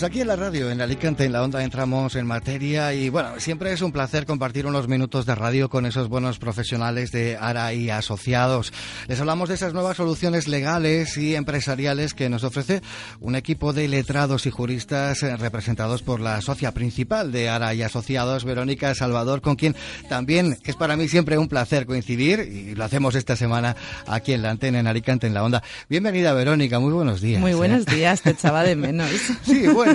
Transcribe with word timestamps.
Pues 0.00 0.10
aquí 0.12 0.22
en 0.22 0.28
la 0.28 0.36
radio, 0.36 0.70
en 0.70 0.80
Alicante, 0.80 1.26
en 1.26 1.32
la 1.32 1.42
onda, 1.42 1.62
entramos 1.62 2.16
en 2.16 2.26
materia 2.26 2.94
y 2.94 3.10
bueno, 3.10 3.32
siempre 3.36 3.70
es 3.70 3.82
un 3.82 3.92
placer 3.92 4.24
compartir 4.24 4.64
unos 4.64 4.88
minutos 4.88 5.26
de 5.26 5.34
radio 5.34 5.68
con 5.68 5.84
esos 5.84 6.08
buenos 6.08 6.38
profesionales 6.38 7.12
de 7.12 7.36
ARA 7.36 7.74
y 7.74 7.90
asociados. 7.90 8.72
Les 9.08 9.20
hablamos 9.20 9.50
de 9.50 9.56
esas 9.56 9.74
nuevas 9.74 9.98
soluciones 9.98 10.48
legales 10.48 11.18
y 11.18 11.34
empresariales 11.34 12.14
que 12.14 12.30
nos 12.30 12.44
ofrece 12.44 12.80
un 13.20 13.34
equipo 13.34 13.74
de 13.74 13.88
letrados 13.88 14.46
y 14.46 14.50
juristas 14.50 15.22
eh, 15.22 15.36
representados 15.36 16.02
por 16.02 16.20
la 16.20 16.40
socia 16.40 16.72
principal 16.72 17.30
de 17.30 17.50
ARA 17.50 17.74
y 17.74 17.82
asociados, 17.82 18.46
Verónica 18.46 18.94
Salvador, 18.94 19.42
con 19.42 19.56
quien 19.56 19.76
también 20.08 20.56
es 20.64 20.76
para 20.76 20.96
mí 20.96 21.08
siempre 21.08 21.36
un 21.36 21.48
placer 21.48 21.84
coincidir 21.84 22.40
y 22.40 22.74
lo 22.74 22.84
hacemos 22.84 23.16
esta 23.16 23.36
semana 23.36 23.76
aquí 24.06 24.32
en 24.32 24.40
la 24.40 24.50
antena, 24.50 24.80
en 24.80 24.86
Alicante, 24.86 25.26
en 25.26 25.34
la 25.34 25.44
onda. 25.44 25.62
Bienvenida, 25.90 26.32
Verónica, 26.32 26.78
muy 26.78 26.94
buenos 26.94 27.20
días. 27.20 27.38
Muy 27.38 27.50
¿eh? 27.50 27.56
buenos 27.56 27.84
días, 27.84 28.22
te 28.22 28.30
echaba 28.30 28.62
de 28.62 28.76
menos. 28.76 29.10
Sí, 29.42 29.68
bueno, 29.68 29.89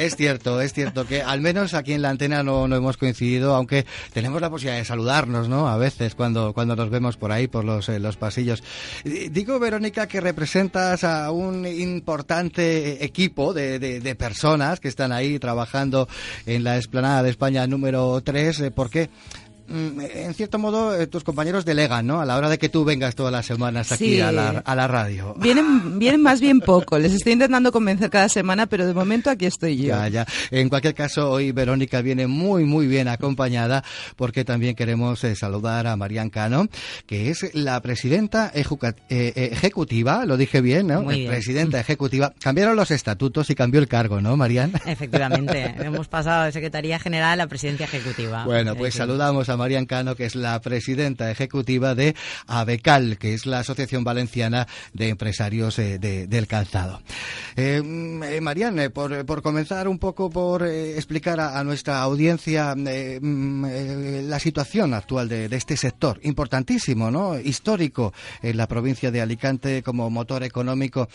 es 0.00 0.16
cierto, 0.16 0.60
es 0.60 0.72
cierto 0.72 1.06
que 1.06 1.22
al 1.22 1.40
menos 1.40 1.74
aquí 1.74 1.92
en 1.92 2.02
la 2.02 2.10
antena 2.10 2.42
no, 2.42 2.66
hemos 2.66 2.96
coincidido, 2.96 3.54
aunque 3.54 3.86
tenemos 4.12 4.40
la 4.40 4.50
posibilidad 4.50 4.78
de 4.78 4.84
saludarnos, 4.84 5.48
¿no? 5.48 5.68
A 5.68 5.76
veces 5.76 6.14
cuando, 6.14 6.52
cuando 6.52 6.76
nos 6.76 6.90
vemos 6.90 7.16
por 7.16 7.32
ahí, 7.32 7.48
por 7.48 7.64
los, 7.64 7.88
eh, 7.88 7.98
los 7.98 8.16
pasillos. 8.16 8.62
Digo, 9.04 9.58
Verónica, 9.58 10.06
que 10.06 10.20
representas 10.20 11.04
a 11.04 11.30
un 11.30 11.66
importante 11.66 13.04
equipo 13.04 13.52
de, 13.54 13.78
de, 13.78 14.14
personas 14.14 14.80
que 14.80 14.88
están 14.88 15.12
ahí 15.12 15.38
trabajando 15.38 16.08
en 16.46 16.64
la 16.64 16.76
explanada 16.76 17.22
de 17.22 17.30
España 17.30 17.66
número 17.66 18.20
3, 18.22 18.70
porque 18.74 19.08
Mm, 19.08 19.45
en 19.68 20.34
cierto 20.34 20.58
modo, 20.58 20.94
eh, 20.98 21.06
tus 21.06 21.24
compañeros 21.24 21.64
delegan, 21.64 22.06
¿no? 22.06 22.20
A 22.20 22.24
la 22.24 22.36
hora 22.36 22.48
de 22.48 22.58
que 22.58 22.68
tú 22.68 22.84
vengas 22.84 23.14
todas 23.14 23.32
las 23.32 23.46
semanas 23.46 23.92
aquí 23.92 24.14
Sí. 24.16 24.20
a, 24.20 24.30
la, 24.32 24.62
a 24.64 24.74
la 24.74 24.86
radio. 24.88 25.34
Vienen, 25.38 25.98
vienen 25.98 26.22
más 26.22 26.40
bien 26.40 26.60
poco. 26.60 26.98
Les 26.98 27.12
estoy 27.12 27.32
intentando 27.32 27.72
convencer 27.72 28.10
cada 28.10 28.28
semana, 28.28 28.66
pero 28.66 28.86
de 28.86 28.94
momento 28.94 29.30
aquí 29.30 29.46
estoy 29.46 29.76
yo. 29.76 29.88
Ya, 29.88 30.08
ya. 30.08 30.26
En 30.50 30.68
cualquier 30.68 30.94
caso, 30.94 31.30
hoy 31.30 31.52
Verónica 31.52 32.00
viene 32.02 32.26
muy, 32.26 32.64
muy 32.64 32.86
bien 32.86 33.08
acompañada 33.08 33.82
porque 34.16 34.44
también 34.44 34.74
queremos 34.76 35.22
eh, 35.24 35.34
saludar 35.36 35.86
a 35.86 35.96
Marian 35.96 36.30
Cano, 36.30 36.68
que 37.06 37.30
es 37.30 37.50
la 37.54 37.80
presidenta 37.82 38.50
eh, 38.54 38.64
eh, 39.08 39.48
ejecutiva, 39.52 40.24
lo 40.26 40.36
dije 40.36 40.60
bien, 40.60 40.86
¿no? 40.88 41.02
Muy 41.02 41.20
bien. 41.20 41.30
Presidenta 41.30 41.80
ejecutiva. 41.80 42.32
Cambiaron 42.40 42.76
los 42.76 42.90
estatutos 42.90 43.50
y 43.50 43.54
cambió 43.54 43.80
el 43.80 43.88
cargo, 43.88 44.20
¿no, 44.20 44.36
Marian? 44.36 44.72
Efectivamente, 44.86 45.74
hemos 45.78 46.08
pasado 46.08 46.44
de 46.44 46.52
Secretaría 46.52 46.98
General 46.98 47.40
a 47.40 47.46
Presidencia 47.46 47.84
Ejecutiva. 47.86 48.44
Bueno, 48.44 48.74
pues 48.76 48.94
Sí. 48.94 48.98
saludamos 48.98 49.48
a 49.48 49.55
Marian 49.56 49.86
Cano, 49.86 50.14
que 50.14 50.24
es 50.26 50.34
la 50.34 50.60
presidenta 50.60 51.30
ejecutiva 51.30 51.94
de 51.94 52.14
ABECAL, 52.46 53.18
que 53.18 53.34
es 53.34 53.46
la 53.46 53.60
Asociación 53.60 54.04
Valenciana 54.04 54.66
de 54.92 55.08
Empresarios 55.08 55.78
eh, 55.78 55.98
de- 55.98 56.26
del 56.26 56.46
Calzado. 56.46 57.00
Eh, 57.56 57.80
mm, 57.82 58.22
eh, 58.22 58.40
Marian, 58.40 58.78
eh, 58.78 58.90
por, 58.90 59.24
por 59.26 59.42
comenzar 59.42 59.88
un 59.88 59.98
poco 59.98 60.30
por 60.30 60.66
eh, 60.66 60.94
explicar 60.96 61.40
a, 61.40 61.58
a 61.58 61.64
nuestra 61.64 62.00
audiencia 62.02 62.74
mm, 62.76 64.28
la 64.28 64.38
situación 64.38 64.94
actual 64.94 65.28
de, 65.28 65.48
de 65.48 65.56
este 65.56 65.76
sector, 65.76 66.20
importantísimo, 66.22 67.10
¿no? 67.10 67.38
Histórico 67.38 68.12
en 68.42 68.56
la 68.56 68.66
provincia 68.68 69.10
de 69.10 69.20
Alicante 69.20 69.82
como 69.82 70.08
motor 70.10 70.42
económico. 70.42 71.08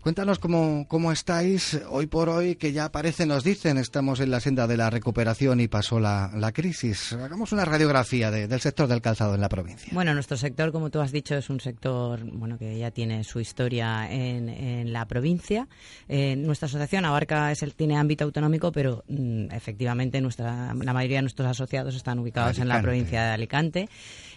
Cuéntanos 0.00 0.38
cómo, 0.38 0.86
cómo 0.88 1.12
estáis 1.12 1.78
hoy 1.90 2.06
por 2.06 2.28
hoy, 2.28 2.56
que 2.56 2.72
ya 2.72 2.90
parece, 2.90 3.26
nos 3.26 3.44
dicen, 3.44 3.78
estamos 3.78 4.20
en 4.20 4.30
la 4.30 4.40
senda 4.40 4.66
de 4.66 4.76
la 4.76 4.90
recuperación 4.90 5.60
y 5.60 5.68
pasó 5.68 6.00
la, 6.00 6.30
la 6.34 6.52
crisis. 6.52 7.12
Hagamos 7.12 7.52
una 7.52 7.64
radiografía 7.84 8.30
de- 8.30 8.48
del 8.48 8.60
sector 8.60 8.86
del 8.88 9.00
calzado 9.02 9.34
en 9.34 9.40
la 9.40 9.48
provincia. 9.48 9.88
Bueno, 9.92 10.14
nuestro 10.14 10.36
sector, 10.36 10.72
como 10.72 10.90
tú 10.90 11.00
has 11.00 11.12
dicho, 11.12 11.34
es 11.36 11.50
un 11.50 11.60
sector 11.60 12.20
bueno 12.32 12.56
que 12.58 12.78
ya 12.78 12.90
tiene 12.90 13.24
su 13.24 13.40
historia 13.40 14.10
en, 14.10 14.48
en 14.48 14.92
la 14.92 15.06
provincia. 15.06 15.68
Eh, 16.08 16.34
nuestra 16.36 16.66
asociación 16.66 17.04
abarca, 17.04 17.52
es 17.52 17.62
el, 17.62 17.74
tiene 17.74 17.96
ámbito 17.96 18.24
autonómico, 18.24 18.72
pero 18.72 19.04
mm, 19.08 19.50
efectivamente 19.52 20.20
nuestra, 20.20 20.72
la 20.74 20.92
mayoría 20.92 21.18
de 21.18 21.22
nuestros 21.22 21.48
asociados 21.48 21.94
están 21.94 22.18
ubicados 22.18 22.58
en 22.58 22.68
la 22.68 22.80
provincia 22.80 23.22
de 23.24 23.30
Alicante. 23.32 23.88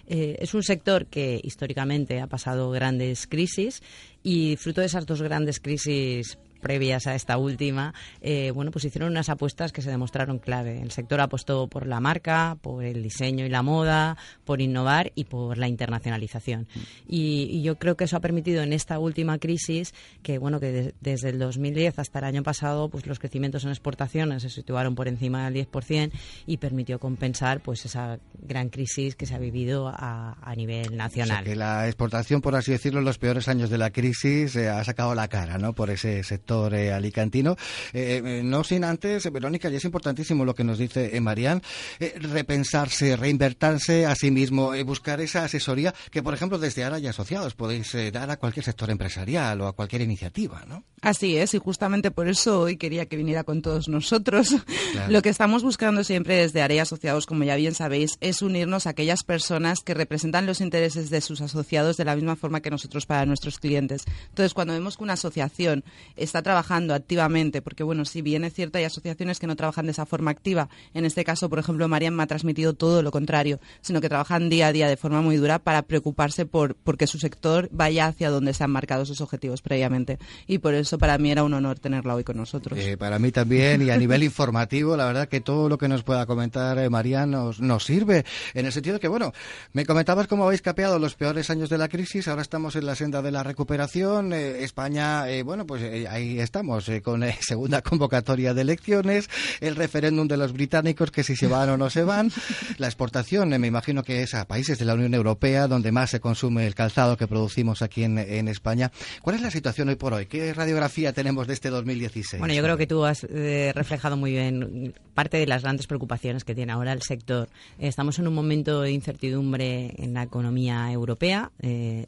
Eh, 0.10 0.38
es 0.40 0.54
un 0.54 0.64
sector 0.64 1.06
que 1.08 1.40
históricamente 1.44 2.22
ha 2.22 2.28
pasado 2.28 2.70
grandes 2.72 3.28
crisis 3.28 3.82
y 4.24 4.56
fruto 4.58 4.82
de 4.82 4.88
esas 4.88 5.06
dos 5.06 5.22
grandes 5.22 5.60
crisis 5.60 6.38
previas 6.62 7.08
a 7.08 7.16
esta 7.16 7.38
última, 7.38 7.94
eh, 8.22 8.52
bueno, 8.54 8.72
pues 8.72 8.86
hicieron 8.86 9.12
unas 9.12 9.30
apuestas 9.30 9.72
que 9.72 9.82
se 9.82 9.90
demostraron 9.90 10.40
clave. 10.40 10.82
El 10.82 10.92
sector 10.92 11.20
apostó 11.22 11.68
por 11.68 11.86
la 11.88 12.00
marca, 12.00 12.58
por 12.62 12.84
el 12.84 13.02
diseño 13.04 13.46
y 13.46 13.50
la 13.50 13.62
moda, 13.64 14.18
por 14.46 14.62
innovar 14.62 15.12
y 15.16 15.26
por 15.26 15.58
la 15.58 15.68
internacionalización. 15.68 16.68
Y, 17.08 17.62
yo 17.62 17.78
creo 17.78 17.98
que 17.98 18.06
eso 18.06 18.16
ha 18.18 18.22
permitido 18.22 18.62
en 18.64 18.72
esta 18.74 19.00
última 19.00 19.40
crisis 19.40 19.94
que, 20.24 20.38
bueno, 20.38 20.60
que 20.60 20.72
de- 20.72 20.94
desde 21.02 21.30
el 21.30 21.40
2010 21.40 22.00
hasta 22.00 22.20
el 22.20 22.26
año 22.26 22.44
pasado, 22.44 22.90
pues 22.90 23.06
los 23.08 23.20
crecimientos 23.20 23.64
en 23.64 23.70
exportaciones 23.72 24.44
se 24.44 24.50
situaron 24.50 24.96
por 24.96 25.08
encima 25.08 25.50
del 25.50 25.54
10% 25.66 26.12
y 26.46 26.58
permitió 26.58 27.00
compensar, 27.00 27.62
pues 27.62 27.86
esa 27.86 28.20
gran 28.42 28.70
crisis 28.70 29.16
que 29.16 29.26
se 29.26 29.36
ha 29.36 29.40
vivido 29.40 29.88
a, 29.90 30.38
a 30.42 30.56
nivel 30.56 30.96
nacional. 30.96 31.44
que 31.44 31.56
la 31.56 31.88
exportación, 31.88 32.42
por 32.42 32.56
así 32.56 32.72
decirlo, 32.72 33.00
en 33.00 33.06
los 33.06 33.18
peores 33.18 33.48
años 33.48 33.70
de 33.70 33.78
la 33.78 33.90
crisis 33.92 34.56
eh, 34.56 34.70
ha 34.70 34.84
sacado 34.84 35.14
la 35.16 35.28
cara, 35.28 35.58
¿no? 35.58 35.74
Por 35.74 35.90
ese 35.90 36.24
sector 36.24 36.47
eh, 36.74 36.92
alicantino. 36.92 37.56
Eh, 37.94 38.22
eh, 38.24 38.42
no 38.44 38.64
sin 38.64 38.84
antes, 38.84 39.26
eh, 39.26 39.30
Verónica, 39.30 39.70
y 39.70 39.76
es 39.76 39.86
importantísimo 39.86 40.46
lo 40.46 40.56
que 40.56 40.64
nos 40.64 40.78
dice 40.78 41.16
eh, 41.16 41.22
Marián, 41.22 41.62
eh, 42.00 42.16
repensarse, 42.20 43.16
reinvertirse 43.16 44.06
a 44.06 44.16
sí 44.16 44.32
mismo, 44.32 44.72
buscar 44.86 45.22
esa 45.22 45.44
asesoría 45.44 45.94
que, 46.12 46.24
por 46.24 46.34
ejemplo, 46.34 46.58
desde 46.58 46.84
ahora 46.84 47.00
y 47.00 47.08
asociados 47.08 47.56
podéis 47.56 47.96
dar 48.12 48.30
a 48.30 48.38
cualquier 48.38 48.64
sector 48.66 48.90
empresarial 48.90 49.60
o 49.62 49.68
a 49.68 49.74
cualquier 49.74 50.02
iniciativa, 50.02 50.64
¿no? 50.68 50.84
Así 51.02 51.38
es, 51.38 51.54
y 51.54 51.60
justamente 51.60 52.12
por 52.12 52.28
eso 52.28 52.62
hoy 52.62 52.78
quería 52.78 53.06
que 53.06 53.18
viniera 53.18 53.44
con 53.44 53.62
todos 53.62 53.88
nosotros. 53.88 54.56
Claro. 54.92 55.12
Lo 55.12 55.22
que 55.22 55.30
estamos 55.30 55.64
buscando 55.64 56.04
siempre 56.04 56.36
desde 56.36 56.62
Área 56.62 56.84
Asociados, 56.84 57.26
como 57.26 57.44
ya 57.44 57.56
bien 57.56 57.76
sabéis, 57.76 58.18
es 58.22 58.42
unirnos 58.42 58.88
a 58.88 58.92
aquellas 58.92 59.24
personas 59.24 59.80
que 59.82 59.94
representan 59.94 60.46
los 60.46 60.62
intereses 60.62 61.10
de 61.10 61.22
sus 61.22 61.42
asociados 61.42 61.98
de 61.98 62.06
la 62.06 62.16
misma 62.16 62.36
forma 62.36 62.62
que 62.62 62.70
nosotros 62.70 63.06
para 63.06 63.26
nuestros 63.26 63.60
clientes. 63.60 64.04
Entonces, 64.30 64.54
cuando 64.54 64.74
vemos 64.74 64.98
que 64.98 65.04
una 65.04 65.14
asociación 65.14 65.84
está 66.16 66.37
trabajando 66.42 66.94
activamente, 66.94 67.62
porque 67.62 67.84
bueno, 67.84 68.06
si 68.06 68.22
bien 68.22 68.44
es 68.44 68.54
cierto, 68.54 68.78
hay 68.78 68.86
asociaciones 68.86 69.40
que 69.40 69.48
no 69.48 69.56
trabajan 69.56 69.86
de 69.86 69.92
esa 69.92 70.06
forma 70.06 70.32
activa, 70.32 70.70
en 70.94 71.06
este 71.06 71.24
caso, 71.24 71.50
por 71.50 71.60
ejemplo, 71.60 71.88
Marian 71.88 72.16
me 72.16 72.24
ha 72.24 72.28
transmitido 72.28 72.74
todo 72.74 73.02
lo 73.02 73.12
contrario, 73.12 73.60
sino 73.82 74.02
que 74.02 74.10
trabajan 74.10 74.50
día 74.50 74.68
a 74.68 74.72
día 74.72 74.88
de 74.88 74.98
forma 74.98 75.22
muy 75.22 75.38
dura 75.38 75.60
para 75.60 75.84
preocuparse 75.84 76.46
por, 76.46 76.76
por 76.76 76.98
que 76.98 77.08
su 77.08 77.20
sector 77.20 77.70
vaya 77.72 78.08
hacia 78.08 78.30
donde 78.30 78.54
se 78.54 78.64
han 78.64 78.72
marcado 78.72 79.06
sus 79.06 79.22
objetivos 79.22 79.62
previamente. 79.62 80.20
Y 80.48 80.60
por 80.60 80.74
eso 80.74 80.98
para 80.98 81.18
mí 81.18 81.32
era 81.32 81.44
un 81.44 81.54
honor 81.54 81.80
tenerla 81.80 82.16
hoy 82.16 82.24
con 82.24 82.38
nosotros. 82.38 82.80
Eh, 82.80 82.98
para 82.98 83.20
mí 83.20 83.32
también, 83.32 83.82
y 83.82 83.90
a 83.90 83.98
nivel 83.98 84.24
informativo, 84.24 84.98
la 84.98 85.06
verdad 85.06 85.28
que 85.28 85.42
todo 85.42 85.70
lo 85.70 85.78
que 85.78 85.88
nos 85.88 86.04
pueda 86.04 86.26
comentar 86.26 86.78
eh, 86.80 86.90
María 86.90 87.26
nos, 87.26 87.60
nos 87.60 87.84
sirve, 87.86 88.26
en 88.54 88.66
el 88.66 88.72
sentido 88.72 89.00
que, 89.00 89.08
bueno, 89.08 89.34
me 89.74 89.86
comentabas 89.86 90.28
cómo 90.28 90.46
habéis 90.46 90.62
capeado 90.62 91.00
los 91.00 91.16
peores 91.16 91.50
años 91.50 91.70
de 91.70 91.78
la 91.78 91.88
crisis, 91.88 92.28
ahora 92.28 92.42
estamos 92.42 92.76
en 92.76 92.86
la 92.86 92.96
senda 92.96 93.22
de 93.22 93.32
la 93.32 93.44
recuperación, 93.44 94.34
eh, 94.34 94.64
España, 94.64 95.30
eh, 95.30 95.44
bueno, 95.44 95.66
pues 95.66 95.82
eh, 95.84 96.08
ahí 96.28 96.40
estamos, 96.40 96.88
eh, 96.90 97.02
con 97.02 97.24
eh, 97.24 97.36
segunda 97.42 97.82
convocatoria 97.82 98.54
de 98.54 98.62
elecciones, 98.62 99.30
el 99.62 99.76
referéndum 99.76 100.28
de 100.28 100.38
los 100.38 100.54
británicos, 100.54 101.12
que 101.12 101.24
si 101.24 101.36
se 101.36 101.48
van 101.48 101.70
o 101.70 101.78
no 101.78 101.90
se 101.90 102.04
van, 102.04 102.32
la 102.78 102.88
exportación, 102.88 103.54
eh, 103.54 103.60
me 103.60 103.68
imagino 103.68 104.04
que 104.04 104.24
es 104.24 104.34
a 104.34 104.46
países 104.46 104.78
de 104.80 104.86
la 104.86 104.94
Unión 104.94 105.14
Europea, 105.14 105.68
donde 105.68 105.92
más 105.92 106.10
se 106.10 106.20
consume 106.20 106.68
el 106.68 106.76
calzado 106.76 107.18
que 107.18 107.28
producimos 107.28 107.82
aquí 107.82 108.04
en, 108.04 108.18
en 108.18 108.48
España. 108.48 108.92
¿Cuál 109.22 109.38
es 109.38 109.42
la 109.42 109.52
situación 109.52 109.90
hoy 109.90 109.96
por 109.96 110.14
hoy? 110.14 110.26
¿Qué 110.26 110.54
radiografía 110.54 111.14
tenemos 111.14 111.48
de 111.48 111.54
este 111.54 111.70
2016? 111.70 112.40
Bueno, 112.40 112.54
yo 112.54 112.64
creo 112.64 112.78
que 112.78 112.88
tú 112.88 113.06
has 113.06 113.24
eh, 113.24 113.72
reflejado 113.76 114.18
muy 114.18 114.32
bien 114.32 114.94
parte 115.14 115.38
de 115.38 115.48
las 115.48 115.64
grandes 115.64 115.88
preocupaciones 115.88 116.44
que 116.44 116.54
tiene 116.54 116.72
ahora 116.74 116.94
el 116.94 117.02
sector. 117.02 117.50
Estamos 117.80 118.20
en 118.20 118.28
un 118.28 118.34
momento 118.36 118.82
de 118.82 118.92
incertidumbre 118.92 119.94
en 119.98 120.14
la 120.14 120.24
economía 120.24 120.92
europea. 120.92 121.52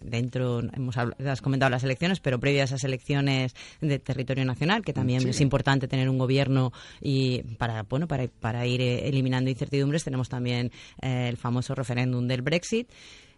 Dentro, 0.02 0.60
hemos 0.74 0.96
has 0.98 1.42
comentado 1.42 1.70
las 1.70 1.84
elecciones, 1.84 2.20
pero 2.20 2.40
previa 2.40 2.62
a 2.62 2.66
esas 2.66 2.84
elecciones 2.84 3.56
de- 3.82 4.00
territorio 4.10 4.44
nacional, 4.44 4.84
que 4.84 4.92
también 4.92 5.28
es 5.28 5.40
importante 5.40 5.88
tener 5.88 6.10
un 6.10 6.18
gobierno 6.18 6.74
y 7.00 7.44
para, 7.60 7.84
bueno, 7.84 8.08
para, 8.08 8.28
para 8.28 8.66
ir 8.66 8.82
eh, 8.82 9.08
eliminando 9.08 9.52
incertidumbres 9.52 10.04
tenemos 10.04 10.30
también 10.30 10.72
el 11.00 11.38
famoso 11.38 11.76
referéndum 11.76 12.28
del 12.28 12.42
Brexit. 12.42 12.90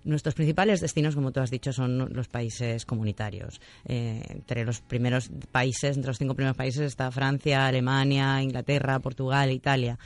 Nuestros 0.03 0.33
principales 0.33 0.79
destinos, 0.79 1.13
como 1.13 1.31
tú 1.31 1.41
has 1.41 1.51
dicho, 1.51 1.71
son 1.73 2.11
los 2.13 2.27
países 2.27 2.85
comunitarios. 2.85 3.61
entre 3.85 4.65
los 4.65 4.81
primeros 4.81 5.29
países, 5.51 5.95
entre 5.95 6.07
los 6.09 6.17
cinco 6.17 6.33
primeros 6.33 6.57
países 6.57 6.81
está 6.81 7.11
Francia, 7.11 7.67
Alemania, 7.67 8.41
Inglaterra, 8.41 8.97
Portugal, 8.99 9.51
Italia 9.51 9.99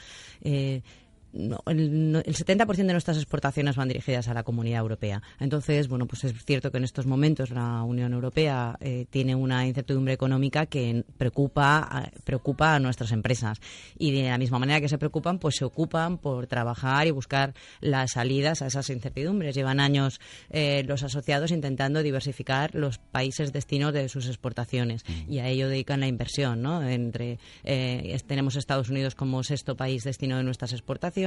no, 1.36 1.60
el, 1.68 2.24
el 2.26 2.36
70% 2.36 2.76
de 2.76 2.94
nuestras 2.94 3.18
exportaciones 3.18 3.76
van 3.76 3.90
dirigidas 3.90 4.30
a 4.30 4.34
la 4.34 4.44
comunidad 4.44 4.80
europea. 4.80 5.22
Entonces, 5.40 5.90
bueno, 5.90 6.06
pues 6.06 6.24
es 6.24 6.34
cierto 6.46 6.72
que 6.72 6.78
en 6.78 6.86
estos 6.86 7.06
momentos 7.06 7.50
la 7.50 7.84
Unión 7.84 8.14
Europea 8.14 8.78
eh, 8.80 9.06
tiene 9.10 9.36
una 9.36 9.68
incertidumbre 9.68 10.14
económica 10.14 10.66
que 10.66 11.04
preocupa, 11.18 12.10
preocupa 12.24 12.76
a 12.76 12.80
nuestras 12.80 13.12
empresas. 13.12 13.60
Y 13.98 14.12
de 14.12 14.30
la 14.30 14.38
misma 14.38 14.60
manera 14.60 14.80
que 14.80 14.88
se 14.88 14.98
preocupan, 14.98 15.40
pues 15.40 15.56
se 15.56 15.66
ocupan 15.66 16.18
por 16.18 16.48
trabajar 16.48 17.06
y 17.08 17.12
buscar 17.12 17.54
las 17.82 18.12
salidas 18.12 18.62
a 18.62 18.68
esas 18.68 18.90
incertidumbres. 18.90 19.56
Llevan 19.56 19.82
años 19.82 20.22
eh, 20.50 20.84
los 20.88 21.04
asociados 21.04 21.52
intentando 21.52 22.02
diversificar 22.02 22.74
los 22.74 22.98
países 22.98 23.52
destinos 23.52 23.94
de 23.94 24.08
sus 24.08 24.28
exportaciones 24.28 25.04
mm. 25.06 25.32
y 25.32 25.40
a 25.40 25.50
ello 25.50 25.68
dedican 25.68 26.00
la 26.00 26.08
inversión, 26.08 26.62
¿no? 26.62 26.82
Entre, 26.88 27.40
eh, 27.66 28.18
tenemos 28.26 28.56
Estados 28.56 28.90
Unidos 28.90 29.16
como 29.16 29.44
sexto 29.44 29.76
país 29.76 30.04
destino 30.04 30.38
de 30.38 30.44
nuestras 30.44 30.72
exportaciones 30.72 31.25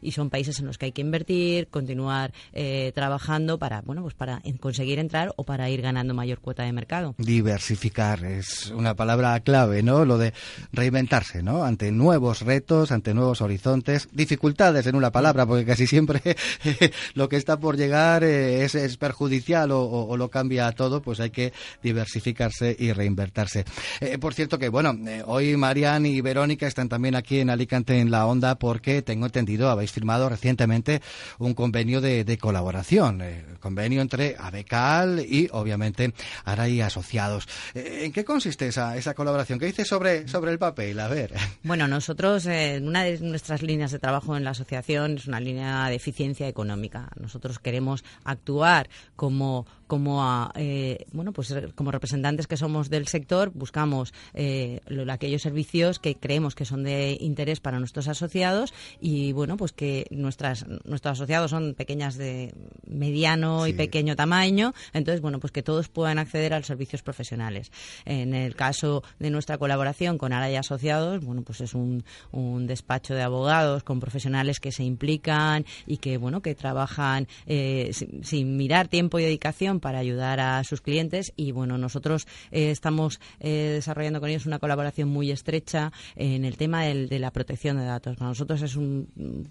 y 0.00 0.12
son 0.12 0.30
países 0.30 0.60
en 0.60 0.66
los 0.66 0.78
que 0.78 0.86
hay 0.86 0.92
que 0.92 1.00
invertir, 1.00 1.68
continuar 1.68 2.32
eh, 2.52 2.92
trabajando 2.94 3.58
para, 3.58 3.80
bueno, 3.82 4.02
pues 4.02 4.14
para 4.14 4.42
conseguir 4.60 4.98
entrar 4.98 5.32
o 5.36 5.44
para 5.44 5.68
ir 5.70 5.82
ganando 5.82 6.14
mayor 6.14 6.40
cuota 6.40 6.62
de 6.62 6.72
mercado. 6.72 7.14
Diversificar 7.18 8.24
es 8.24 8.70
una 8.70 8.94
palabra 8.94 9.38
clave, 9.40 9.82
¿no? 9.82 10.04
Lo 10.04 10.18
de 10.18 10.32
reinventarse, 10.72 11.42
¿no? 11.42 11.64
Ante 11.64 11.90
nuevos 11.90 12.42
retos, 12.42 12.92
ante 12.92 13.14
nuevos 13.14 13.40
horizontes, 13.40 14.08
dificultades 14.12 14.86
en 14.86 14.94
una 14.96 15.10
palabra, 15.10 15.46
porque 15.46 15.64
casi 15.64 15.86
siempre 15.86 16.20
lo 17.14 17.28
que 17.28 17.36
está 17.36 17.58
por 17.58 17.76
llegar 17.76 18.24
eh, 18.24 18.64
es, 18.64 18.96
perjudicial 18.96 19.70
o, 19.72 20.16
lo 20.16 20.28
cambia 20.28 20.70
todo, 20.72 21.02
pues 21.02 21.20
hay 21.20 21.30
que 21.30 21.52
diversificarse 21.82 22.76
y 22.78 22.92
reinvertirse. 22.92 23.64
Eh, 24.00 24.18
por 24.18 24.34
cierto 24.34 24.58
que, 24.58 24.68
bueno, 24.68 24.96
hoy 25.26 25.56
Marian 25.56 26.06
y 26.06 26.20
Verónica 26.20 26.66
están 26.66 26.88
también 26.88 27.14
aquí 27.14 27.40
en 27.40 27.50
Alicante 27.50 27.98
en 27.98 28.10
la 28.10 28.26
onda 28.26 28.54
porque 28.56 29.02
tengo 29.02 29.23
entendido, 29.26 29.70
habéis 29.70 29.92
firmado 29.92 30.28
recientemente 30.28 31.02
un 31.38 31.54
convenio 31.54 32.00
de, 32.00 32.38
colaboración, 32.38 33.22
eh, 33.22 33.44
convenio 33.60 34.02
entre 34.02 34.36
ABECAL 34.38 35.20
y, 35.20 35.48
obviamente, 35.52 36.12
Aray 36.44 36.80
Asociados. 36.80 37.48
Eh, 37.74 38.02
¿En 38.04 38.12
qué 38.12 38.24
consiste 38.24 38.68
esa, 38.68 38.96
esa 38.96 39.14
colaboración? 39.14 39.58
¿Qué 39.58 39.66
dice 39.66 39.84
sobre, 39.84 40.28
sobre 40.28 40.52
el 40.52 40.58
papel? 40.58 40.98
A 41.00 41.08
ver. 41.08 41.32
Bueno, 41.62 41.88
nosotros, 41.88 42.46
eh, 42.46 42.80
una 42.82 43.04
de 43.04 43.18
nuestras 43.20 43.62
líneas 43.62 43.90
de 43.90 43.98
trabajo 43.98 44.36
en 44.36 44.44
la 44.44 44.50
asociación 44.50 45.16
es 45.16 45.26
una 45.26 45.40
línea 45.40 45.88
de 45.88 45.94
eficiencia 45.94 46.48
económica. 46.48 47.08
Nosotros 47.18 47.58
queremos 47.58 48.04
actuar 48.24 48.88
como 49.16 49.66
como 49.86 50.50
eh, 50.54 51.04
bueno 51.12 51.32
pues 51.32 51.54
como 51.74 51.90
representantes 51.90 52.46
que 52.46 52.56
somos 52.56 52.90
del 52.90 53.06
sector 53.06 53.52
buscamos 53.54 54.12
eh, 54.32 54.80
aquellos 55.08 55.42
servicios 55.42 55.98
que 55.98 56.14
creemos 56.16 56.54
que 56.54 56.64
son 56.64 56.84
de 56.84 57.16
interés 57.20 57.60
para 57.60 57.78
nuestros 57.78 58.08
asociados 58.08 58.72
y 59.00 59.13
bueno 59.32 59.56
pues 59.56 59.72
que 59.72 60.06
nuestras 60.10 60.66
nuestros 60.84 61.12
asociados 61.12 61.50
son 61.50 61.74
pequeñas 61.74 62.16
de 62.16 62.54
mediano 62.86 63.66
y 63.66 63.72
pequeño 63.72 64.16
tamaño 64.16 64.74
entonces 64.92 65.20
bueno 65.20 65.40
pues 65.40 65.52
que 65.52 65.62
todos 65.62 65.88
puedan 65.88 66.18
acceder 66.18 66.54
a 66.54 66.58
los 66.58 66.66
servicios 66.66 67.02
profesionales 67.02 67.70
en 68.04 68.34
el 68.34 68.54
caso 68.54 69.02
de 69.18 69.30
nuestra 69.30 69.58
colaboración 69.58 70.18
con 70.18 70.32
Ara 70.32 70.50
y 70.50 70.56
Asociados 70.56 71.24
bueno 71.24 71.42
pues 71.42 71.60
es 71.60 71.74
un, 71.74 72.04
un 72.32 72.66
despacho 72.66 73.14
de 73.14 73.22
abogados 73.22 73.82
con 73.82 74.00
profesionales 74.00 74.60
que 74.60 74.72
se 74.72 74.84
implican 74.84 75.64
y 75.86 75.98
que 75.98 76.16
bueno 76.16 76.40
que 76.40 76.54
trabajan 76.54 77.28
eh, 77.46 77.90
sin 78.22 78.56
mirar 78.56 78.88
tiempo 78.88 79.18
y 79.18 79.22
dedicación 79.22 79.80
para 79.80 79.98
ayudar 79.98 80.40
a 80.40 80.62
sus 80.64 80.80
clientes 80.80 81.32
y 81.36 81.52
bueno, 81.52 81.78
nosotros 81.78 82.26
eh, 82.50 82.70
estamos 82.70 83.20
eh, 83.40 83.72
desarrollando 83.74 84.20
con 84.20 84.30
ellos 84.30 84.46
una 84.46 84.58
colaboración 84.58 85.08
muy 85.08 85.30
estrecha 85.30 85.92
en 86.16 86.44
el 86.44 86.56
tema 86.56 86.84
de 86.84 87.18
la 87.18 87.30
protección 87.30 87.76
de 87.76 87.84
datos. 87.84 88.16
Para 88.16 88.28
nosotros 88.28 88.62
es 88.62 88.76
un 88.76 88.93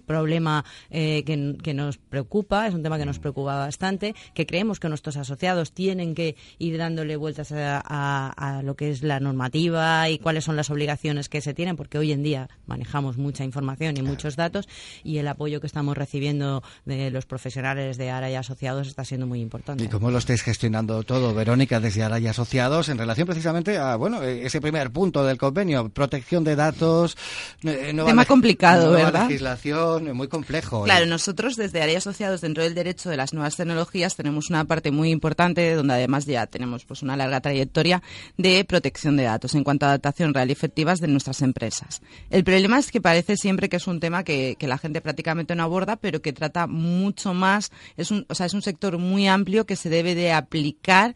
problema 0.05 0.63
eh, 0.89 1.23
que, 1.25 1.73
nos 1.73 1.97
preocupa, 1.97 2.67
es 2.67 2.73
un 2.73 2.83
tema 2.83 2.97
que 2.97 3.05
nos 3.05 3.19
preocupa 3.19 3.57
bastante, 3.57 4.15
que 4.33 4.45
creemos 4.45 4.79
que 4.79 4.89
nuestros 4.89 5.17
asociados 5.17 5.73
tienen 5.73 6.15
que 6.15 6.35
ir 6.59 6.77
dándole 6.77 7.17
vueltas 7.17 7.51
a, 7.53 8.61
lo 8.63 8.75
que 8.75 8.91
es 8.91 9.03
la 9.03 9.19
normativa 9.19 10.09
y 10.09 10.19
cuáles 10.19 10.43
son 10.43 10.55
las 10.55 10.69
obligaciones 10.69 11.27
que 11.27 11.41
se 11.41 11.53
tienen, 11.53 11.75
porque 11.75 11.97
hoy 11.97 12.11
en 12.11 12.23
día 12.23 12.49
manejamos 12.65 13.17
mucha 13.17 13.43
información 13.43 13.97
y 13.97 14.01
muchos 14.01 14.35
datos 14.35 14.67
y 15.03 15.17
el 15.17 15.27
apoyo 15.27 15.59
que 15.59 15.67
estamos 15.67 15.97
recibiendo 15.97 16.63
de 16.85 17.11
los 17.11 17.25
profesionales 17.25 17.97
de 17.97 18.11
ARA 18.11 18.29
y 18.29 18.35
asociados 18.35 18.87
está 18.87 19.03
siendo 19.03 19.27
muy 19.27 19.41
importante 19.41 19.87
lo 20.13 20.19
estáis 20.19 20.43
gestionando 20.43 21.03
todo, 21.03 21.33
Verónica, 21.33 21.79
desde 21.79 22.03
ahora 22.03 22.19
y 22.19 22.27
asociados, 22.27 22.87
en 22.87 22.97
relación 22.97 23.25
precisamente 23.25 23.77
a 23.77 23.95
bueno 23.95 24.21
ese 24.21 24.61
primer 24.61 24.91
punto 24.91 25.25
del 25.25 25.37
convenio, 25.37 25.89
protección 25.89 26.43
de 26.43 26.55
datos. 26.55 27.17
Eh, 27.63 27.93
Tema 27.93 28.25
complicado, 28.25 28.91
¿verdad? 28.91 29.27
Legislación, 29.33 30.15
muy 30.15 30.27
complejo. 30.27 30.83
Claro, 30.83 31.05
nosotros 31.05 31.55
desde 31.55 31.81
área 31.81 31.97
asociados 31.97 32.41
dentro 32.41 32.63
del 32.63 32.75
derecho 32.75 33.09
de 33.09 33.17
las 33.17 33.33
nuevas 33.33 33.55
tecnologías 33.55 34.15
tenemos 34.15 34.49
una 34.49 34.65
parte 34.65 34.91
muy 34.91 35.09
importante 35.09 35.73
donde 35.75 35.93
además 35.93 36.25
ya 36.25 36.47
tenemos 36.47 36.85
pues 36.85 37.01
una 37.01 37.17
larga 37.17 37.41
trayectoria 37.41 38.01
de 38.37 38.63
protección 38.65 39.17
de 39.17 39.23
datos 39.23 39.55
en 39.55 39.63
cuanto 39.63 39.85
a 39.85 39.89
adaptación 39.89 40.33
real 40.33 40.49
y 40.49 40.53
efectivas 40.53 40.99
de 40.99 41.07
nuestras 41.07 41.41
empresas. 41.41 42.01
El 42.29 42.43
problema 42.43 42.79
es 42.79 42.91
que 42.91 43.01
parece 43.01 43.37
siempre 43.37 43.69
que 43.69 43.77
es 43.77 43.87
un 43.87 43.99
tema 43.99 44.23
que, 44.23 44.55
que 44.57 44.67
la 44.67 44.77
gente 44.77 45.01
prácticamente 45.01 45.55
no 45.55 45.63
aborda, 45.63 45.95
pero 45.95 46.21
que 46.21 46.33
trata 46.33 46.67
mucho 46.67 47.33
más, 47.33 47.71
es 47.97 48.11
un, 48.11 48.25
o 48.29 48.35
sea, 48.35 48.45
es 48.45 48.53
un 48.53 48.61
sector 48.61 48.97
muy 48.97 49.27
amplio 49.27 49.65
que 49.65 49.75
se 49.75 49.89
debe 49.89 50.15
de 50.15 50.31
aplicar 50.31 51.15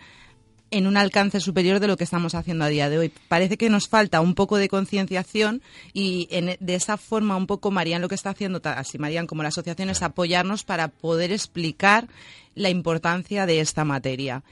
en 0.71 0.87
un 0.87 0.97
alcance 0.97 1.39
superior 1.39 1.79
de 1.79 1.87
lo 1.87 1.97
que 1.97 2.03
estamos 2.03 2.35
haciendo 2.35 2.65
a 2.65 2.69
día 2.69 2.89
de 2.89 2.97
hoy. 2.97 3.13
Parece 3.27 3.57
que 3.57 3.69
nos 3.69 3.87
falta 3.87 4.21
un 4.21 4.35
poco 4.35 4.57
de 4.57 4.69
concienciación 4.69 5.61
y 5.93 6.27
de 6.59 6.75
esa 6.75 6.97
forma 6.97 7.37
un 7.37 7.47
poco 7.47 7.71
Marían 7.71 8.01
lo 8.01 8.09
que 8.09 8.15
está 8.15 8.31
haciendo, 8.31 8.61
así 8.63 8.97
Marían 8.97 9.27
como 9.27 9.43
la 9.43 9.49
asociación, 9.49 9.89
es 9.89 10.01
apoyarnos 10.01 10.63
para 10.63 10.89
poder 10.89 11.31
explicar 11.31 12.07
la 12.55 12.69
importancia 12.69 13.45
de 13.45 13.59
esta 13.59 13.85
materia. 13.85 14.43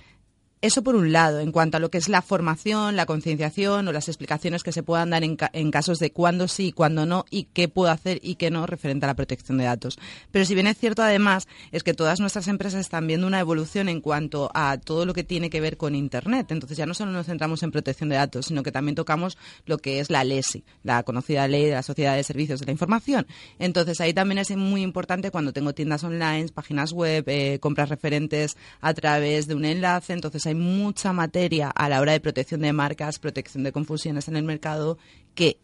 Eso 0.61 0.83
por 0.83 0.95
un 0.95 1.11
lado, 1.11 1.41
en 1.41 1.51
cuanto 1.51 1.77
a 1.77 1.79
lo 1.79 1.91
que 1.91 1.97
es 1.97 2.09
la 2.09 2.21
formación, 2.21 2.95
la 2.95 3.05
concienciación 3.05 3.87
o 3.87 3.91
las 3.91 4.07
explicaciones 4.07 4.63
que 4.63 4.71
se 4.71 4.83
puedan 4.83 5.11
dar 5.11 5.23
en, 5.23 5.71
casos 5.71 5.99
de 5.99 6.11
cuándo 6.11 6.47
sí, 6.47 6.71
cuándo 6.71 7.05
no 7.05 7.25
y 7.29 7.43
qué 7.53 7.67
puedo 7.67 7.91
hacer 7.91 8.19
y 8.23 8.35
qué 8.35 8.49
no 8.49 8.65
referente 8.65 9.05
a 9.05 9.07
la 9.07 9.13
protección 9.15 9.57
de 9.57 9.65
datos. 9.65 9.99
Pero 10.31 10.45
si 10.45 10.55
bien 10.55 10.65
es 10.65 10.77
cierto 10.77 11.03
además 11.03 11.47
es 11.71 11.83
que 11.83 11.93
todas 11.93 12.19
nuestras 12.19 12.47
empresas 12.47 12.81
están 12.81 13.05
viendo 13.05 13.27
una 13.27 13.39
evolución 13.39 13.89
en 13.89 14.01
cuanto 14.01 14.49
a 14.55 14.77
todo 14.77 15.05
lo 15.05 15.13
que 15.13 15.23
tiene 15.23 15.49
que 15.49 15.61
ver 15.61 15.77
con 15.77 15.93
Internet. 15.93 16.51
Entonces 16.51 16.77
ya 16.77 16.85
no 16.85 16.95
solo 16.95 17.11
nos 17.11 17.27
centramos 17.27 17.61
en 17.61 17.71
protección 17.71 18.09
de 18.09 18.15
datos, 18.15 18.47
sino 18.47 18.63
que 18.63 18.71
también 18.71 18.95
tocamos 18.95 19.37
lo 19.65 19.77
que 19.77 19.99
es 19.99 20.09
la 20.09 20.23
LESI, 20.23 20.63
la 20.83 21.03
conocida 21.03 21.47
ley 21.47 21.65
de 21.65 21.73
la 21.73 21.83
Sociedad 21.83 22.15
de 22.15 22.23
Servicios 22.23 22.59
de 22.59 22.65
la 22.65 22.71
Información. 22.71 23.27
Entonces 23.59 24.01
ahí 24.01 24.13
también 24.13 24.39
es 24.39 24.55
muy 24.55 24.81
importante 24.81 25.29
cuando 25.29 25.53
tengo 25.53 25.73
tiendas 25.73 26.03
online, 26.03 26.47
páginas 26.53 26.91
web, 26.91 27.23
eh, 27.27 27.59
compras 27.59 27.89
referentes 27.89 28.57
a 28.81 28.93
través 28.93 29.47
de 29.47 29.53
un 29.53 29.65
enlace. 29.65 30.13
Entonces 30.13 30.45
hay 30.47 30.54
mucha 30.55 31.13
materia 31.13 31.69
a 31.69 31.89
la 31.89 32.01
hora 32.01 32.13
de 32.13 32.19
protección 32.19 32.61
de 32.61 32.73
marcas, 32.73 33.19
protección 33.19 33.63
de 33.63 33.71
confusiones 33.71 34.27
en 34.27 34.35
el 34.35 34.43
mercado 34.43 34.97
que 35.35 35.59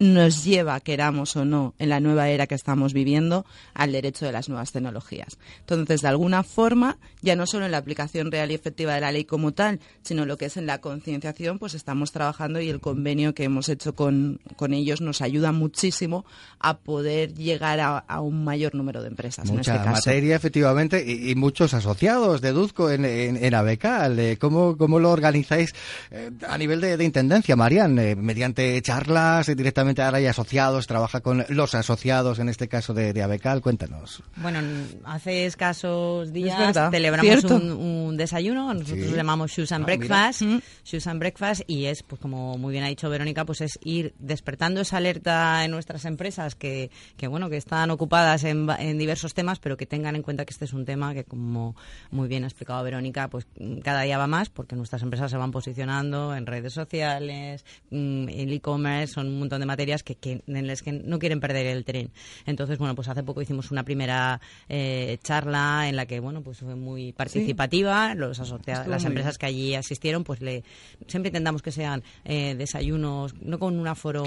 nos 0.00 0.44
lleva, 0.44 0.80
queramos 0.80 1.36
o 1.36 1.44
no, 1.44 1.74
en 1.78 1.90
la 1.90 2.00
nueva 2.00 2.30
era 2.30 2.46
que 2.46 2.54
estamos 2.54 2.94
viviendo, 2.94 3.44
al 3.74 3.92
derecho 3.92 4.24
de 4.24 4.32
las 4.32 4.48
nuevas 4.48 4.72
tecnologías. 4.72 5.38
Entonces, 5.60 6.00
de 6.00 6.08
alguna 6.08 6.42
forma, 6.42 6.96
ya 7.20 7.36
no 7.36 7.46
solo 7.46 7.66
en 7.66 7.72
la 7.72 7.76
aplicación 7.76 8.32
real 8.32 8.50
y 8.50 8.54
efectiva 8.54 8.94
de 8.94 9.02
la 9.02 9.12
ley 9.12 9.26
como 9.26 9.52
tal, 9.52 9.78
sino 10.02 10.24
lo 10.24 10.38
que 10.38 10.46
es 10.46 10.56
en 10.56 10.64
la 10.64 10.80
concienciación, 10.80 11.58
pues 11.58 11.74
estamos 11.74 12.12
trabajando 12.12 12.62
y 12.62 12.70
el 12.70 12.80
convenio 12.80 13.34
que 13.34 13.44
hemos 13.44 13.68
hecho 13.68 13.94
con, 13.94 14.40
ellos 14.70 15.02
nos 15.02 15.20
ayuda 15.20 15.52
muchísimo 15.52 16.24
a 16.60 16.78
poder 16.78 17.34
llegar 17.34 17.80
a, 17.80 18.20
un 18.20 18.42
mayor 18.42 18.74
número 18.74 19.02
de 19.02 19.08
empresas. 19.08 19.50
Mucha 19.50 19.74
en 19.74 19.80
este 19.80 19.90
materia, 19.90 20.34
efectivamente, 20.34 21.04
y, 21.06 21.34
muchos 21.34 21.74
asociados, 21.74 22.40
deduzco, 22.40 22.90
en, 22.90 23.04
en, 23.04 23.36
en 23.42 23.54
ABECAL. 23.54 24.38
¿Cómo, 24.38 24.78
¿Cómo, 24.78 24.98
lo 24.98 25.10
organizáis 25.10 25.74
eh, 26.10 26.30
a 26.48 26.56
nivel 26.56 26.80
de, 26.80 27.04
intendencia, 27.04 27.54
Marian? 27.54 27.98
Eh, 27.98 28.16
¿Mediante 28.16 28.80
charlas 28.80 29.48
eh, 29.50 29.54
directamente? 29.54 29.89
Concretamente 29.90 30.02
ahora 30.02 30.18
hay 30.18 30.26
asociados, 30.26 30.86
trabaja 30.86 31.20
con 31.20 31.44
los 31.48 31.74
asociados, 31.74 32.38
en 32.38 32.48
este 32.48 32.68
caso 32.68 32.94
de, 32.94 33.12
de 33.12 33.22
Abecal. 33.22 33.60
Cuéntanos. 33.60 34.22
Bueno, 34.36 34.60
hace 35.04 35.46
escasos 35.46 36.32
días 36.32 36.76
celebramos 36.90 37.44
un, 37.44 38.16
desayuno, 38.16 38.72
nosotros 38.74 39.10
lo 39.10 39.16
llamamos 39.16 39.52
Shoes 39.52 39.72
and 39.72 39.84
ah, 39.84 39.86
Breakfast, 39.86 40.42
Shoes 40.84 41.06
and 41.06 41.20
Breakfast, 41.20 41.62
y 41.66 41.86
es, 41.86 42.02
pues 42.02 42.20
como 42.20 42.58
muy 42.58 42.72
bien 42.72 42.84
ha 42.84 42.88
dicho 42.88 43.08
Verónica, 43.08 43.44
pues 43.44 43.60
es 43.60 43.78
ir 43.82 44.14
despertando 44.18 44.80
esa 44.80 44.98
alerta 44.98 45.64
en 45.64 45.70
nuestras 45.70 46.04
empresas 46.04 46.54
que, 46.54 46.90
que 47.16 47.28
bueno, 47.28 47.48
que 47.48 47.56
están 47.56 47.90
ocupadas 47.90 48.44
en, 48.44 48.68
en 48.78 48.98
diversos 48.98 49.34
temas, 49.34 49.58
pero 49.58 49.76
que 49.76 49.86
tengan 49.86 50.16
en 50.16 50.22
cuenta 50.22 50.44
que 50.44 50.52
este 50.52 50.64
es 50.64 50.72
un 50.72 50.84
tema 50.84 51.14
que, 51.14 51.24
como 51.24 51.76
muy 52.10 52.28
bien 52.28 52.44
ha 52.44 52.46
explicado 52.46 52.82
Verónica, 52.82 53.28
pues 53.28 53.46
cada 53.82 54.02
día 54.02 54.18
va 54.18 54.26
más, 54.26 54.50
porque 54.50 54.76
nuestras 54.76 55.02
empresas 55.02 55.30
se 55.30 55.36
van 55.36 55.50
posicionando 55.50 56.34
en 56.34 56.46
redes 56.46 56.72
sociales, 56.72 57.64
mm, 57.90 58.28
en 58.28 58.50
e-commerce, 58.50 59.14
son 59.14 59.28
un 59.28 59.38
montón 59.38 59.60
de 59.60 59.66
materias 59.80 60.02
que, 60.02 60.14
que, 60.14 60.42
en 60.46 60.66
las 60.66 60.82
que 60.82 60.92
no 60.92 61.18
quieren 61.18 61.40
perder 61.40 61.66
el 61.66 61.84
tren. 61.86 62.10
Entonces, 62.44 62.76
bueno, 62.76 62.94
pues 62.94 63.08
hace 63.08 63.22
poco 63.22 63.40
hicimos 63.40 63.70
una 63.70 63.82
primera 63.82 64.38
eh, 64.68 65.18
charla 65.22 65.88
en 65.88 65.96
la 65.96 66.04
que, 66.04 66.20
bueno, 66.20 66.42
pues 66.42 66.58
fue 66.58 66.74
muy 66.74 67.12
participativa. 67.12 68.14
Los 68.14 68.38
asociados, 68.40 68.86
las 68.86 69.04
empresas 69.06 69.38
que 69.38 69.46
allí 69.46 69.74
asistieron, 69.74 70.22
pues 70.22 70.42
le 70.42 70.64
siempre 71.06 71.28
intentamos 71.28 71.62
que 71.62 71.72
sean 71.72 72.02
eh, 72.26 72.54
desayunos, 72.58 73.34
no 73.40 73.58
con 73.58 73.78
un 73.78 73.88
aforo, 73.88 74.24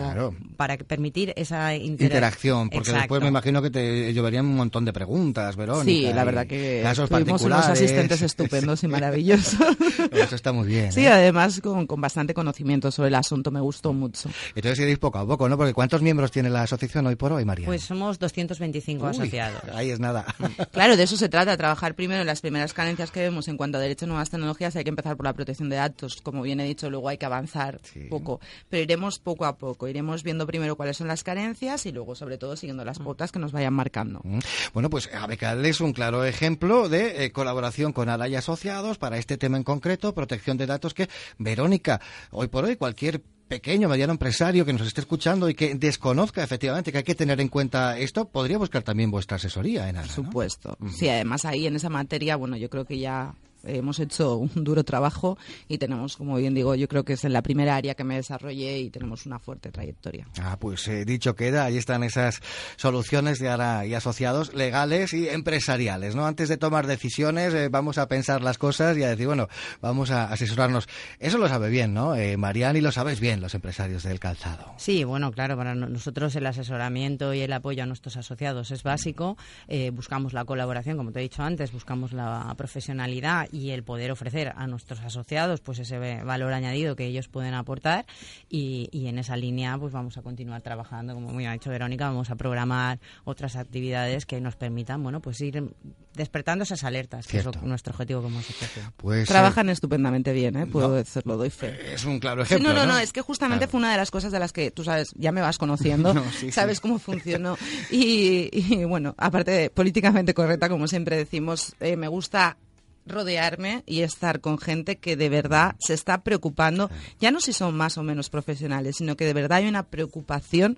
para 0.57 0.75
permitir 0.77 1.33
esa 1.35 1.75
interacción. 1.75 2.71
Porque 2.71 2.91
después 2.91 3.21
me 3.21 3.27
imagino 3.27 3.61
que 3.61 3.69
te 3.69 4.11
lloverían 4.11 4.47
un 4.47 4.55
montón 4.55 4.85
de 4.85 4.93
preguntas, 4.93 5.55
Verónica. 5.55 5.85
Sí, 5.85 6.13
la 6.13 6.23
verdad 6.23 6.47
que 6.47 6.83
tuvimos 7.07 7.43
unos 7.43 7.67
asistentes 7.67 8.23
estupendos 8.23 8.83
y 8.83 8.87
maravillosos. 8.93 9.77
Eso 10.11 10.35
está 10.35 10.51
muy 10.51 10.67
bien. 10.67 10.91
Sí, 10.91 11.01
¿eh? 11.01 11.09
además 11.09 11.61
con, 11.61 11.85
con, 11.85 12.01
bastante 12.01 12.33
conocimiento 12.33 12.89
sobre 12.91 13.09
el 13.09 13.15
asunto, 13.15 13.51
me 13.51 13.61
gustó 13.61 13.93
mucho. 13.93 14.29
Entonces 14.55 14.79
iréis 14.79 14.97
poco 14.97 15.19
a 15.19 15.27
poco, 15.27 15.32
¿no? 15.37 15.57
Porque 15.57 15.73
¿cuántos 15.73 16.01
miembros 16.01 16.31
tiene 16.31 16.49
la 16.49 16.63
asociación 16.63 17.05
hoy 17.07 17.15
por 17.15 17.33
hoy, 17.33 17.45
María? 17.45 17.65
Pues 17.65 17.83
somos 17.83 18.19
225 18.19 19.07
asociados. 19.07 19.63
Ahí 19.73 19.89
es 19.89 19.99
nada. 19.99 20.25
Claro, 20.71 20.97
de 20.97 21.03
eso 21.03 21.17
se 21.17 21.29
trata, 21.29 21.55
trabajar 21.57 21.95
primero 21.95 22.21
en 22.21 22.27
las 22.27 22.41
primeras 22.41 22.73
carencias 22.73 23.11
que 23.11 23.19
vemos 23.19 23.47
en 23.47 23.57
cuanto 23.57 23.77
a 23.77 23.81
derecho 23.81 24.05
a 24.05 24.07
nuevas 24.07 24.29
tecnologías. 24.29 24.75
Hay 24.75 24.83
que 24.83 24.89
empezar 24.89 25.15
por 25.15 25.25
la 25.25 25.33
protección 25.33 25.69
de 25.69 25.75
datos, 25.75 26.21
como 26.21 26.41
bien 26.41 26.59
he 26.59 26.65
dicho, 26.65 26.89
luego 26.89 27.09
hay 27.09 27.17
que 27.17 27.25
avanzar 27.25 27.79
poco. 28.09 28.39
Pero 28.69 28.83
iremos 28.83 29.19
poco 29.19 29.45
a 29.45 29.57
poco, 29.57 29.87
iremos 29.87 30.23
viendo 30.23 30.47
primero 30.47 30.75
cuáles 30.75 30.97
son 30.97 31.07
las 31.07 31.23
carencias 31.23 31.85
y 31.85 31.91
luego, 31.91 32.15
sobre 32.15 32.37
todo, 32.37 32.55
siguiendo 32.55 32.85
las 32.85 32.99
pautas 32.99 33.31
que 33.31 33.39
nos 33.39 33.51
vayan 33.51 33.73
marcando. 33.73 34.21
Mm. 34.23 34.39
Bueno, 34.73 34.89
pues 34.89 35.09
Abecal 35.13 35.65
es 35.65 35.81
un 35.81 35.93
claro 35.93 36.23
ejemplo 36.25 36.89
de 36.89 37.25
eh, 37.25 37.31
colaboración 37.31 37.93
con 37.93 38.09
Araya 38.09 38.39
Asociados 38.39 38.97
para 38.97 39.17
este 39.17 39.37
tema 39.37 39.57
en 39.57 39.63
concreto, 39.63 40.13
protección 40.13 40.57
de 40.57 40.65
datos, 40.65 40.93
que 40.93 41.09
Verónica, 41.37 42.01
hoy 42.31 42.47
por 42.47 42.65
hoy 42.65 42.75
cualquier 42.75 43.21
pequeño, 43.53 43.87
mediano 43.87 44.13
empresario 44.13 44.65
que 44.65 44.73
nos 44.73 44.87
esté 44.87 45.01
escuchando 45.01 45.47
y 45.47 45.53
que 45.53 45.75
desconozca 45.75 46.43
efectivamente 46.43 46.91
que 46.91 46.97
hay 46.99 47.03
que 47.03 47.13
tener 47.13 47.39
en 47.39 47.49
cuenta 47.49 47.97
esto, 47.97 48.25
podría 48.25 48.57
buscar 48.57 48.81
también 48.81 49.11
vuestra 49.11 49.37
asesoría 49.37 49.89
en 49.89 49.95
Por 49.95 50.07
supuesto. 50.07 50.77
Sí, 50.91 51.07
además 51.07 51.45
ahí 51.45 51.67
en 51.67 51.75
esa 51.75 51.89
materia, 51.89 52.35
bueno, 52.35 52.57
yo 52.57 52.69
creo 52.69 52.85
que 52.85 52.97
ya 52.97 53.35
hemos 53.63 53.99
hecho 53.99 54.37
un 54.37 54.51
duro 54.63 54.83
trabajo 54.83 55.37
y 55.67 55.77
tenemos, 55.77 56.17
como 56.17 56.35
bien 56.37 56.53
digo, 56.53 56.75
yo 56.75 56.87
creo 56.87 57.03
que 57.03 57.13
es 57.13 57.23
en 57.23 57.33
la 57.33 57.41
primera 57.41 57.75
área 57.75 57.95
que 57.95 58.03
me 58.03 58.15
desarrollé 58.15 58.79
y 58.79 58.89
tenemos 58.89 59.25
una 59.25 59.39
fuerte 59.39 59.71
trayectoria. 59.71 60.27
Ah, 60.39 60.57
pues 60.59 60.87
eh, 60.87 61.05
dicho 61.05 61.35
queda, 61.35 61.65
ahí 61.65 61.77
están 61.77 62.03
esas 62.03 62.41
soluciones 62.75 63.39
de 63.39 63.49
ahora 63.49 63.85
y 63.85 63.93
asociados 63.93 64.53
legales 64.53 65.13
y 65.13 65.29
empresariales, 65.29 66.15
¿no? 66.15 66.25
Antes 66.25 66.49
de 66.49 66.57
tomar 66.57 66.87
decisiones 66.87 67.53
eh, 67.53 67.69
vamos 67.69 67.97
a 67.97 68.07
pensar 68.07 68.41
las 68.41 68.57
cosas 68.57 68.97
y 68.97 69.03
a 69.03 69.09
decir, 69.09 69.27
bueno, 69.27 69.47
vamos 69.81 70.11
a 70.11 70.25
asesorarnos. 70.25 70.87
Eso 71.19 71.37
lo 71.37 71.47
sabe 71.47 71.69
bien, 71.69 71.93
¿no? 71.93 72.15
Eh, 72.15 72.37
Marian, 72.37 72.75
y 72.75 72.81
lo 72.81 72.91
sabes 72.91 73.19
bien 73.19 73.41
los 73.41 73.55
empresarios 73.55 74.03
del 74.03 74.19
calzado. 74.19 74.73
Sí, 74.77 75.03
bueno, 75.03 75.31
claro, 75.31 75.57
para 75.57 75.75
nosotros 75.75 76.35
el 76.35 76.45
asesoramiento 76.45 77.33
y 77.33 77.41
el 77.41 77.53
apoyo 77.53 77.83
a 77.83 77.85
nuestros 77.85 78.17
asociados 78.17 78.71
es 78.71 78.83
básico. 78.83 79.37
Eh, 79.67 79.91
buscamos 79.91 80.33
la 80.33 80.45
colaboración, 80.45 80.97
como 80.97 81.11
te 81.11 81.19
he 81.19 81.23
dicho 81.23 81.43
antes, 81.43 81.71
buscamos 81.71 82.13
la 82.13 82.53
profesionalidad 82.57 83.47
y 83.53 83.69
el 83.69 83.83
poder 83.83 84.11
ofrecer 84.11 84.51
a 84.55 84.65
nuestros 84.65 84.99
asociados 85.01 85.61
pues 85.61 85.77
ese 85.77 86.23
valor 86.23 86.53
añadido 86.53 86.95
que 86.95 87.05
ellos 87.05 87.27
pueden 87.27 87.53
aportar. 87.53 88.05
Y, 88.49 88.89
en 89.03 89.19
esa 89.19 89.35
línea 89.37 89.77
pues 89.77 89.93
vamos 89.93 90.17
a 90.17 90.21
continuar 90.21 90.61
trabajando. 90.61 91.13
Como 91.13 91.29
muy 91.29 91.45
ha 91.45 91.51
dicho 91.53 91.69
Verónica 91.69 92.07
vamos 92.07 92.31
a 92.31 92.35
programar 92.35 92.99
otras 93.25 93.55
actividades 93.55 94.25
que 94.25 94.41
nos 94.41 94.55
permitan 94.55 95.03
bueno 95.03 95.19
pues 95.19 95.39
ir 95.41 95.71
despertando 96.15 96.63
esas 96.63 96.83
alertas 96.83 97.27
que 97.27 97.39
es 97.39 97.61
nuestro 97.61 97.91
objetivo 97.91 98.21
como 98.21 98.39
asociación. 98.39 98.91
Pues, 98.97 99.27
trabajan 99.27 99.69
eh, 99.69 99.73
estupendamente 99.73 100.31
bien 100.33 100.55
¿eh? 100.55 100.65
puedo 100.65 100.93
decirlo 100.93 101.37
doy 101.37 101.49
fe. 101.49 101.93
es 101.93 102.05
un 102.05 102.19
claro 102.19 102.43
ejemplo 102.43 102.73
no, 102.73 102.73
no, 102.73 102.85
no, 102.85 102.97
es 102.97 103.11
que 103.11 103.21
justamente 103.21 103.67
fue 103.67 103.79
una 103.79 103.91
de 103.91 103.97
las 103.97 104.09
cosas 104.09 104.31
de 104.31 104.39
las 104.39 104.53
que 104.53 104.71
tú 104.71 104.83
sabes 104.83 105.13
ya 105.15 105.31
me 105.31 105.41
vas 105.41 105.57
conociendo 105.57 106.13
sabes 106.51 106.79
cómo 106.79 106.97
funcionó. 107.03 107.57
Y, 107.91 108.83
bueno 108.85 109.13
aparte 109.17 109.51
de 109.51 109.69
políticamente 109.69 110.33
correcta 110.33 110.69
como 110.69 110.87
siempre 110.87 111.17
decimos 111.17 111.75
eh, 111.79 111.97
me 111.97 112.07
gusta 112.07 112.57
rodearme 113.05 113.83
y 113.85 114.01
estar 114.01 114.39
con 114.39 114.57
gente 114.57 114.97
que 114.97 115.15
de 115.15 115.29
verdad 115.29 115.75
se 115.79 115.93
está 115.93 116.23
preocupando, 116.23 116.89
ya 117.19 117.31
no 117.31 117.39
si 117.39 117.53
son 117.53 117.75
más 117.75 117.97
o 117.97 118.03
menos 118.03 118.29
profesionales, 118.29 118.95
sino 118.97 119.15
que 119.15 119.25
de 119.25 119.33
verdad 119.33 119.59
hay 119.59 119.67
una 119.67 119.83
preocupación 119.83 120.77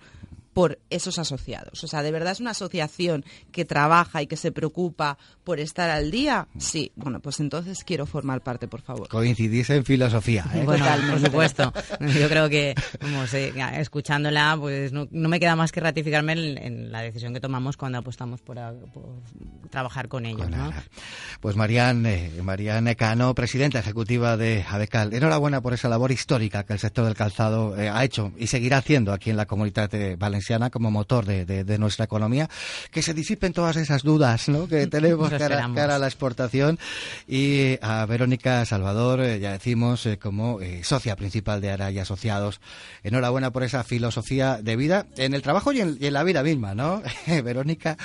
por 0.56 0.80
esos 0.90 1.20
asociados. 1.20 1.84
O 1.84 1.88
sea, 1.88 2.02
¿de 2.02 2.14
verdad 2.14 2.32
es 2.32 2.40
una 2.40 2.52
asociación 2.52 3.26
que 3.52 3.66
trabaja 3.66 4.22
y 4.22 4.28
que 4.28 4.38
se 4.38 4.54
preocupa 4.54 5.18
por 5.44 5.60
estar 5.60 5.90
al 5.90 6.12
día? 6.12 6.48
Sí. 6.58 6.94
Bueno, 6.96 7.20
pues 7.20 7.42
entonces 7.42 7.84
quiero 7.84 8.06
formar 8.06 8.40
parte, 8.40 8.70
por 8.70 8.82
favor. 8.82 9.10
Coincidís 9.10 9.70
en 9.72 9.84
filosofía, 9.84 10.46
¿eh? 10.54 10.64
Bueno, 10.64 10.86
por 11.10 11.20
supuesto. 11.20 11.74
Yo 12.00 12.30
creo 12.30 12.48
que, 12.48 12.74
como 13.02 13.26
escuchándola, 13.26 14.56
pues 14.58 14.94
no, 14.94 15.10
me 15.12 15.42
queda 15.42 15.58
más 15.58 15.74
que 15.74 15.82
ratificarme 15.82 16.32
en, 16.32 16.90
la 16.90 17.02
decisión 17.02 17.34
que 17.34 17.42
tomamos 17.42 17.76
cuando 17.76 17.98
apostamos 17.98 18.40
por, 18.40 18.58
trabajar 19.70 20.08
con 20.08 20.26
ellos, 20.26 20.50
¿no? 20.50 20.72
Pues 21.42 21.58
Marianne, 21.58 22.32
Marianne 22.42 22.96
Cano, 22.96 23.36
presidenta 23.36 23.80
ejecutiva 23.80 24.38
de 24.38 24.64
ABECAL, 24.66 25.14
enhorabuena 25.14 25.60
por 25.60 25.74
esa 25.74 25.90
labor 25.90 26.14
histórica 26.14 26.64
que 26.64 26.72
el 26.72 26.80
sector 26.80 27.04
del 27.04 27.16
calzado 27.16 27.78
eh, 27.78 27.90
ha 27.90 28.06
hecho 28.06 28.32
y 28.38 28.48
seguirá 28.48 28.78
haciendo 28.78 29.12
aquí 29.12 29.32
en 29.32 29.36
la 29.36 29.46
comunidad 29.46 29.90
de 29.90 30.16
Como 30.72 30.92
motor 30.92 31.26
de, 31.26 31.78
nuestra 31.78 32.06
economía, 32.06 32.50
que 32.92 33.02
se 33.02 33.14
disipen 33.14 33.52
todas 33.52 33.76
esas 33.78 34.04
dudas 34.04 34.48
¿no? 34.48 34.68
que 34.68 34.88
tenemos 34.96 35.30
cara, 35.30 35.70
cara, 35.74 35.96
a 35.96 36.00
la 36.00 36.08
exportación. 36.08 36.80
Y 37.28 37.78
a 37.82 38.06
Verónica 38.06 38.64
Salvador, 38.66 39.22
eh, 39.22 39.40
ya 39.40 39.52
decimos, 39.52 40.06
eh, 40.06 40.18
como 40.18 40.62
eh, 40.62 40.84
socia 40.84 41.16
principal 41.16 41.62
de 41.62 41.72
Ara 41.72 41.92
y 41.92 42.00
Asociados. 42.00 42.62
Enhorabuena 43.04 43.52
por 43.52 43.64
esa 43.64 43.84
filosofía 43.84 44.60
de 44.62 44.76
vida 44.76 45.08
en 45.18 45.34
el 45.34 45.42
trabajo 45.42 45.72
y 45.72 45.82
en, 45.82 45.98
la 46.14 46.24
vida 46.24 46.44
misma, 46.44 46.76
¿no? 46.76 47.02
Verónica, 47.44 47.98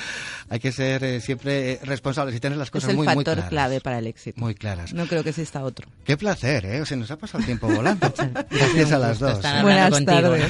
hay 0.49 0.59
que 0.59 0.73
ser 0.73 1.21
siempre 1.21 1.79
responsables 1.83 2.35
y 2.35 2.41
tener 2.41 2.59
las 2.59 2.71
cosas 2.71 2.95
muy, 2.95 3.07
muy 3.07 3.25
claras. 3.25 3.27
Es 3.27 3.29
el 3.29 3.35
factor 3.37 3.49
clave 3.51 3.81
para 3.81 3.99
el 3.99 4.07
éxito. 4.07 4.41
Muy 4.41 4.55
claras. 4.55 4.93
No 4.93 5.07
creo 5.07 5.23
que 5.23 5.31
exista 5.31 5.63
otro. 5.63 5.89
Qué 6.05 6.17
placer, 6.17 6.65
¿eh? 6.67 6.81
O 6.81 6.87
sea, 6.87 6.97
nos 6.97 7.11
ha 7.11 7.17
pasado 7.17 7.41
el 7.41 7.47
tiempo 7.47 7.69
volando. 7.69 8.13
Gracias 8.51 8.93
a 8.93 8.99
las 8.99 9.19
dos. 9.19 9.41
Buenas 9.63 10.05
tardes. 10.05 10.41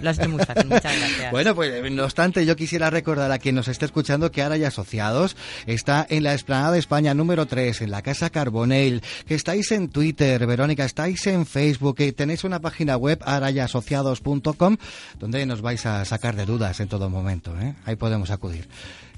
Lo 0.00 0.10
has 0.10 0.18
hecho, 0.18 0.28
muchas 0.28 0.54
gracias. 0.54 1.32
Bueno, 1.36 1.54
pues 1.54 1.92
no 1.92 2.04
obstante, 2.04 2.46
yo 2.46 2.56
quisiera 2.56 2.88
recordar 2.88 3.30
a 3.30 3.38
quien 3.38 3.56
nos 3.56 3.68
esté 3.68 3.84
escuchando 3.84 4.30
que 4.30 4.40
Ara 4.40 4.56
y 4.56 4.64
Asociados 4.64 5.36
está 5.66 6.06
en 6.08 6.22
la 6.22 6.32
Esplanada 6.32 6.72
de 6.72 6.78
España 6.78 7.12
número 7.12 7.44
3, 7.44 7.82
en 7.82 7.90
la 7.90 8.00
Casa 8.00 8.30
Carbonell, 8.30 9.02
que 9.26 9.34
estáis 9.34 9.70
en 9.72 9.90
Twitter, 9.90 10.46
Verónica, 10.46 10.86
estáis 10.86 11.26
en 11.26 11.44
Facebook, 11.44 11.96
que 11.96 12.10
tenéis 12.14 12.44
una 12.44 12.60
página 12.60 12.96
web 12.96 13.20
arayasociados.com 13.22 14.78
donde 15.18 15.44
nos 15.44 15.60
vais 15.60 15.84
a 15.84 16.06
sacar 16.06 16.36
de 16.36 16.46
dudas 16.46 16.80
en 16.80 16.88
todo 16.88 17.10
momento. 17.10 17.54
¿eh? 17.60 17.74
Ahí 17.84 17.96
podemos 17.96 18.30
acudir. 18.30 18.66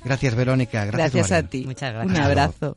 Gracias, 0.03 0.35
Verónica. 0.35 0.87
Gracias, 0.87 1.13
gracias 1.13 1.39
a 1.39 1.49
ti. 1.49 1.67
Muchas 1.67 1.93
gracias. 1.93 2.19
Un 2.19 2.25
abrazo. 2.25 2.77